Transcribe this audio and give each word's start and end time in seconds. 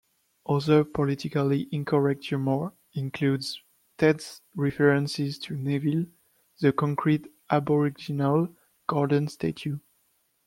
Other 0.47 0.83
politically 0.83 1.69
incorrect 1.71 2.25
humour 2.25 2.73
includes 2.93 3.61
Ted's 3.99 4.41
references 4.55 5.37
to 5.37 5.55
Neville, 5.55 6.07
the 6.59 6.73
concrete 6.73 7.27
Aboriginal 7.51 8.47
garden 8.87 9.27
statue. 9.27 9.77